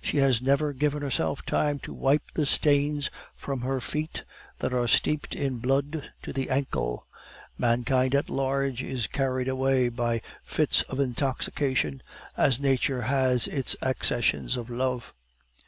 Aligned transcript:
She 0.00 0.16
has 0.16 0.42
never 0.42 0.72
given 0.72 1.02
herself 1.02 1.46
time 1.46 1.78
to 1.84 1.94
wipe 1.94 2.32
the 2.34 2.46
stains 2.46 3.10
from 3.36 3.60
her 3.60 3.80
feet 3.80 4.24
that 4.58 4.74
are 4.74 4.88
steeped 4.88 5.36
in 5.36 5.58
blood 5.58 6.10
to 6.24 6.32
the 6.32 6.50
ankle. 6.50 7.06
Mankind 7.56 8.16
at 8.16 8.28
large 8.28 8.82
is 8.82 9.06
carried 9.06 9.46
away 9.46 9.88
by 9.88 10.20
fits 10.42 10.82
of 10.88 10.98
intoxication, 10.98 12.02
as 12.36 12.58
nature 12.60 13.02
has 13.02 13.46
its 13.46 13.76
accessions 13.80 14.56
of 14.56 14.68
love. 14.68 15.14